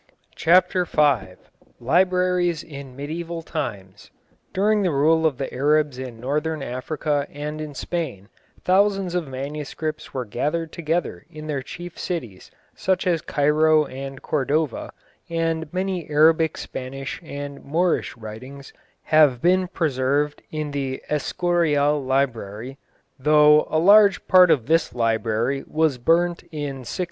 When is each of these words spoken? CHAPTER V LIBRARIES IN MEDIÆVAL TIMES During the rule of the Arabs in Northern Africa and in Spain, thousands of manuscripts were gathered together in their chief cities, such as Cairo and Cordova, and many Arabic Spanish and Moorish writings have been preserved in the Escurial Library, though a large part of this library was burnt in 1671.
CHAPTER 0.35 0.83
V 0.83 1.35
LIBRARIES 1.79 2.63
IN 2.63 2.95
MEDIÆVAL 2.97 3.43
TIMES 3.45 4.09
During 4.51 4.81
the 4.81 4.89
rule 4.89 5.27
of 5.27 5.37
the 5.37 5.53
Arabs 5.53 5.99
in 5.99 6.19
Northern 6.19 6.63
Africa 6.63 7.27
and 7.29 7.61
in 7.61 7.75
Spain, 7.75 8.27
thousands 8.65 9.13
of 9.13 9.27
manuscripts 9.27 10.11
were 10.11 10.25
gathered 10.25 10.71
together 10.71 11.27
in 11.29 11.45
their 11.45 11.61
chief 11.61 11.99
cities, 11.99 12.49
such 12.73 13.05
as 13.05 13.21
Cairo 13.21 13.85
and 13.85 14.23
Cordova, 14.23 14.91
and 15.29 15.71
many 15.71 16.09
Arabic 16.09 16.57
Spanish 16.57 17.21
and 17.23 17.63
Moorish 17.63 18.17
writings 18.17 18.73
have 19.03 19.39
been 19.39 19.67
preserved 19.67 20.41
in 20.49 20.71
the 20.71 21.03
Escurial 21.11 22.03
Library, 22.03 22.79
though 23.19 23.67
a 23.69 23.77
large 23.77 24.27
part 24.27 24.49
of 24.49 24.65
this 24.65 24.95
library 24.95 25.63
was 25.67 25.99
burnt 25.99 26.41
in 26.51 26.77
1671. 26.81 26.87